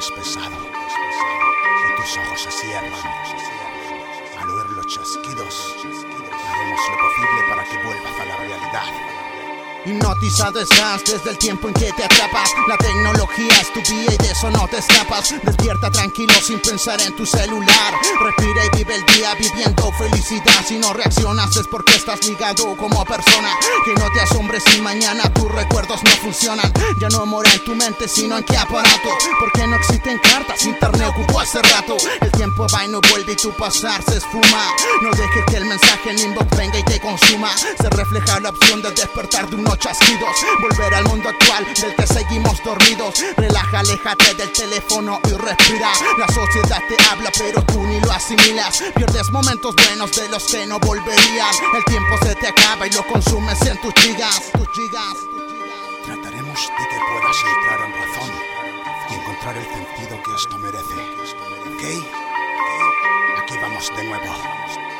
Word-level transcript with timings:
es 0.00 0.10
pesado 0.12 0.56
y 0.56 2.00
tus 2.00 2.16
ojos 2.16 2.48
cierran. 2.54 2.90
Al 4.40 4.48
oír 4.48 4.70
los 4.70 4.86
chasquidos, 4.86 5.76
haremos 5.84 6.80
lo 6.88 6.96
posible 6.96 7.40
para 7.50 7.64
que 7.64 7.84
vuelvas 7.84 8.20
a 8.20 8.24
la 8.24 8.36
realidad. 8.38 9.19
Hipnotizado 9.86 10.60
estás 10.60 11.02
desde 11.04 11.30
el 11.30 11.38
tiempo 11.38 11.68
en 11.68 11.74
que 11.74 11.90
te 11.92 12.04
atrapas. 12.04 12.50
La 12.68 12.76
tecnología 12.76 13.60
es 13.60 13.72
tu 13.72 13.80
vida 13.80 14.12
y 14.12 14.16
de 14.18 14.30
eso 14.30 14.50
no 14.50 14.68
te 14.68 14.78
escapas. 14.78 15.34
Despierta 15.42 15.90
tranquilo 15.90 16.34
sin 16.42 16.60
pensar 16.60 17.00
en 17.00 17.16
tu 17.16 17.24
celular. 17.24 17.94
Respira 18.20 18.64
y 18.66 18.76
vive 18.76 18.96
el 18.96 19.06
día 19.06 19.34
viviendo 19.36 19.90
felicidad. 19.92 20.64
Si 20.66 20.78
no 20.78 20.92
reaccionas 20.92 21.56
es 21.56 21.66
porque 21.66 21.94
estás 21.94 22.26
ligado 22.26 22.76
como 22.76 23.04
persona. 23.06 23.54
Que 23.86 23.94
no 23.94 24.06
te 24.12 24.20
asombres 24.20 24.62
si 24.64 24.82
mañana 24.82 25.32
tus 25.32 25.50
recuerdos 25.50 26.02
no 26.02 26.10
funcionan. 26.10 26.70
Ya 27.00 27.08
no 27.08 27.24
mora 27.24 27.50
en 27.50 27.64
tu 27.64 27.74
mente 27.74 28.06
sino 28.06 28.36
en 28.36 28.44
qué 28.44 28.58
aparato. 28.58 29.08
Porque 29.38 29.66
no 29.66 29.76
existen 29.76 30.18
cartas, 30.18 30.62
internet 30.64 31.08
ocupó 31.08 31.40
hace 31.40 31.62
rato 31.62 31.96
tiempo 32.60 32.76
va 32.76 32.84
y 32.84 32.88
no 32.88 33.00
vuelve 33.10 33.32
y 33.32 33.36
tu 33.36 33.52
pasar 33.52 34.02
se 34.02 34.18
esfuma 34.18 34.74
No 35.02 35.10
dejes 35.10 35.44
que 35.48 35.56
el 35.56 35.64
mensaje 35.64 36.10
en 36.10 36.18
inbox 36.18 36.56
venga 36.56 36.78
y 36.78 36.82
te 36.82 37.00
consuma 37.00 37.50
Se 37.56 37.88
refleja 37.90 38.40
la 38.40 38.50
opción 38.50 38.82
de 38.82 38.90
despertar 38.90 39.48
de 39.48 39.56
un 39.56 39.64
chasquidos. 39.78 40.36
Volver 40.60 40.94
al 40.94 41.04
mundo 41.04 41.28
actual 41.28 41.64
del 41.80 41.94
que 41.94 42.06
seguimos 42.06 42.62
dormidos. 42.62 43.14
Relaja, 43.36 43.78
aléjate 43.78 44.34
del 44.34 44.52
teléfono 44.52 45.20
y 45.24 45.30
respira. 45.30 45.90
La 46.18 46.26
sociedad 46.26 46.82
te 46.88 46.96
habla, 47.10 47.30
pero 47.38 47.62
tú 47.62 47.82
ni 47.84 48.00
lo 48.00 48.12
asimilas. 48.12 48.82
Pierdes 48.94 49.30
momentos 49.30 49.74
buenos 49.76 50.12
de 50.16 50.28
los 50.28 50.44
que 50.44 50.66
no 50.66 50.78
volverían. 50.80 51.54
El 51.74 51.84
tiempo 51.84 52.18
se 52.22 52.34
te 52.34 52.48
acaba 52.48 52.86
y 52.86 52.90
lo 52.90 53.06
consumes 53.06 53.60
en 53.62 53.80
tus 53.80 53.94
gigas. 53.94 54.52
Tus 54.52 54.68
gigas. 54.74 55.16
Trataremos 56.04 56.60
de 56.60 56.88
que 56.88 56.98
puedas 57.10 57.36
entrar 57.56 57.80
en 57.86 57.92
razón 57.92 58.30
y 59.08 59.14
encontrar 59.14 59.56
el 59.56 59.64
sentido 59.64 60.22
que 60.22 60.34
esto 60.34 60.58
merece. 60.58 60.94
¿Ok? 61.74 62.29
Vamos 63.70 63.96
de 63.96 64.02
nuevo. 64.02 64.99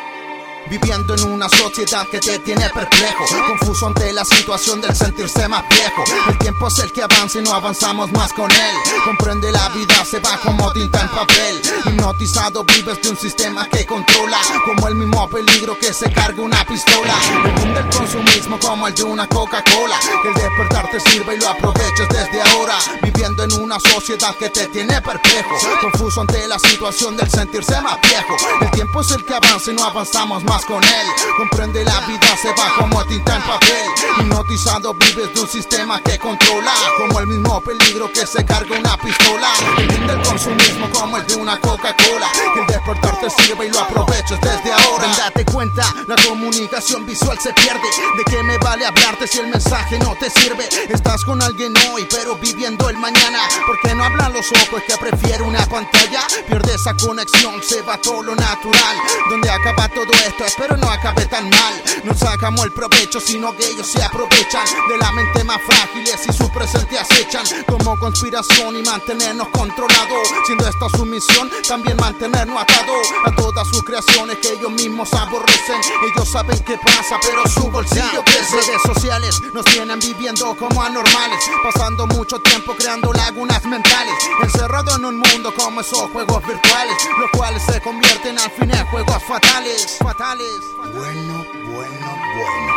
Viviendo 0.68 1.14
en 1.14 1.24
una 1.24 1.48
sociedad 1.48 2.06
que 2.08 2.20
te 2.20 2.38
tiene 2.40 2.68
perplejo 2.70 3.24
Confuso 3.46 3.86
ante 3.88 4.12
la 4.12 4.24
situación 4.24 4.80
del 4.80 4.94
sentirse 4.94 5.48
más 5.48 5.64
viejo. 5.68 6.04
El 6.28 6.38
tiempo 6.38 6.68
es 6.68 6.78
el 6.78 6.92
que 6.92 7.02
avanza 7.02 7.38
y 7.38 7.42
no 7.42 7.52
avanzamos 7.52 8.12
más 8.12 8.32
con 8.32 8.50
él. 8.50 8.74
Comprende 9.04 9.50
la 9.50 9.68
vida 9.70 10.04
se 10.04 10.20
va 10.20 10.38
como 10.38 10.70
tinta 10.72 11.00
en 11.00 11.08
papel. 11.08 11.60
Hipnotizado 11.86 12.64
vives 12.64 13.02
de 13.02 13.10
un 13.10 13.16
sistema 13.16 13.68
que 13.68 13.86
controla 13.86 14.38
Como 14.64 14.88
el 14.88 14.94
mismo 14.94 15.28
peligro 15.28 15.76
que 15.78 15.92
se 15.92 16.12
carga 16.12 16.42
una 16.42 16.64
pistola. 16.64 17.14
El 17.44 17.52
mundo 17.52 17.80
del 17.80 17.90
consumismo 17.90 18.58
como 18.60 18.86
el 18.86 18.94
de 18.94 19.04
una 19.04 19.26
Coca-Cola. 19.26 19.98
Que 20.22 20.28
el 20.28 20.34
despertar 20.34 20.90
te 20.90 21.00
sirva 21.00 21.34
y 21.34 21.38
lo 21.40 21.48
aproveches 21.48 22.08
desde 22.08 22.42
ahora. 22.42 22.74
Viviendo 23.02 23.44
en 23.44 23.52
una 23.54 23.80
sociedad 23.80 24.34
que 24.36 24.50
te 24.50 24.66
tiene 24.68 25.00
perplejo 25.00 25.56
Confuso 25.80 26.20
ante 26.20 26.46
la 26.46 26.58
situación 26.58 27.16
del 27.16 27.30
sentirse 27.30 27.80
más 27.80 28.00
viejo. 28.02 28.36
El 28.60 28.70
tiempo 28.70 29.00
es 29.00 29.10
el 29.10 29.24
que 29.24 29.34
avanza 29.34 29.70
y 29.70 29.74
no 29.74 29.84
avanzamos 29.84 30.44
más 30.44 30.49
con 30.58 30.82
él. 30.82 31.06
Comprende 31.36 31.84
la 31.84 32.00
vida 32.00 32.36
se 32.42 32.48
va 32.48 32.74
como 32.76 33.04
tinta 33.04 33.36
en 33.36 33.42
papel. 33.42 33.86
Hipnotizado 34.18 34.94
vives 34.94 35.32
de 35.32 35.40
un 35.40 35.48
sistema 35.48 36.00
que 36.02 36.18
controla. 36.18 36.72
Como 36.98 37.20
el 37.20 37.26
mismo 37.28 37.60
peligro 37.60 38.12
que 38.12 38.26
se 38.26 38.44
carga 38.44 38.76
una 38.78 38.96
pistola. 38.96 39.48
El 39.78 40.22
consumismo 40.22 40.90
como 40.90 41.18
el 41.18 41.26
de 41.26 41.36
una 41.36 41.58
Coca-Cola. 41.60 42.28
El 42.56 42.66
despertar 42.66 43.20
te 43.20 43.30
sirve 43.30 43.66
y 43.66 43.70
lo 43.70 43.80
aproveches 43.80 44.40
desde 44.40 44.72
ahora. 44.72 45.06
Date 45.16 45.44
cuenta, 45.44 45.84
la 46.08 46.16
comunicación 46.26 47.06
visual 47.06 47.38
se 47.40 47.52
pierde. 47.52 47.88
¿De 48.16 48.24
qué 48.24 48.42
me 48.42 48.58
vale 48.58 48.86
hablarte 48.86 49.28
si 49.28 49.38
el 49.38 49.48
mensaje 49.48 49.98
no 50.00 50.16
te 50.16 50.30
sirve? 50.30 50.68
Estás 50.88 51.24
con 51.24 51.40
alguien 51.42 51.72
hoy, 51.92 52.06
pero 52.10 52.34
viviendo 52.36 52.88
el 52.88 52.96
mañana. 52.96 53.38
Porque 53.66 53.94
no 53.94 54.04
hablan 54.04 54.32
los 54.32 54.46
ojos 54.50 54.82
que 54.86 54.96
prefiere 54.96 55.44
una 55.44 55.59
pantalla. 55.70 56.26
Pierde 56.46 56.74
esa 56.74 56.94
conexión, 56.94 57.62
se 57.62 57.80
va 57.82 57.96
todo 57.98 58.22
lo 58.22 58.34
natural. 58.34 58.96
Donde 59.30 59.48
acaba 59.48 59.88
todo 59.88 60.12
esto 60.26 60.44
espero 60.44 60.76
no 60.76 60.90
acabe 60.90 61.24
tan 61.26 61.48
mal. 61.48 61.82
No 62.04 62.14
sacamos 62.14 62.64
el 62.64 62.72
provecho, 62.72 63.20
sino 63.20 63.56
que 63.56 63.66
ellos 63.70 63.86
se 63.86 64.02
aprovechan 64.02 64.66
de 64.88 64.98
la 64.98 65.12
mente 65.12 65.44
más 65.44 65.60
frágiles 65.62 66.20
y 66.28 66.32
su 66.32 66.50
presente 66.50 66.98
acechan 66.98 67.44
como 67.66 67.98
conspiración 67.98 68.76
y 68.76 68.82
mantenernos 68.82 69.48
controlados. 69.48 70.28
Siendo 70.46 70.68
esta 70.68 70.88
su 70.90 71.06
misión, 71.06 71.50
también 71.66 71.96
mantenernos 71.96 72.60
atados 72.60 73.06
a 73.24 73.34
todas 73.36 73.68
creaciones 73.90 74.38
que 74.38 74.52
ellos 74.52 74.70
mismos 74.70 75.12
aborrecen. 75.12 75.80
Ellos 76.04 76.28
saben 76.28 76.58
qué 76.60 76.78
pasa, 76.78 77.18
pero 77.20 77.46
su 77.48 77.68
bolsillo 77.70 78.22
crece. 78.24 78.56
Redes 78.56 78.82
sociales 78.82 79.40
nos 79.52 79.64
tienen 79.64 79.98
viviendo 79.98 80.54
como 80.54 80.80
anormales, 80.80 81.44
pasando 81.62 82.06
mucho 82.06 82.38
tiempo 82.38 82.74
creando 82.76 83.12
lagunas 83.12 83.64
mentales, 83.64 84.14
encerrado 84.42 84.94
en 84.96 85.04
un 85.06 85.16
mundo 85.18 85.52
como 85.56 85.80
esos 85.80 86.08
juegos 86.12 86.46
virtuales, 86.46 86.96
los 87.18 87.30
cuales 87.32 87.62
se 87.64 87.80
convierten 87.80 88.38
al 88.38 88.50
fin 88.52 88.70
en 88.70 88.86
juegos 88.86 89.22
fatales. 89.24 89.98
fatales. 89.98 90.60
Bueno, 90.76 91.44
bueno, 91.74 92.18
bueno. 92.36 92.74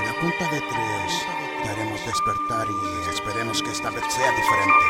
A 0.00 0.04
la 0.06 0.20
cuenta 0.20 0.48
de 0.50 0.60
tres 0.60 1.26
te 1.62 1.68
haremos 1.68 2.06
despertar 2.06 2.66
y 2.70 3.10
esperemos 3.10 3.62
que 3.62 3.70
esta 3.70 3.90
vez 3.90 4.04
sea 4.08 4.30
diferente. 4.30 4.84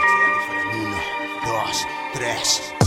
Uno, 0.77 0.97
dos, 1.45 1.87
tres. 2.15 2.82